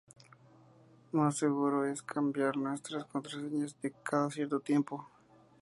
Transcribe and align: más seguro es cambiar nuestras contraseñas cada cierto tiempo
más 1.11 1.37
seguro 1.37 1.85
es 1.85 2.01
cambiar 2.01 2.57
nuestras 2.57 3.05
contraseñas 3.05 3.75
cada 4.01 4.31
cierto 4.31 4.59
tiempo 4.59 5.07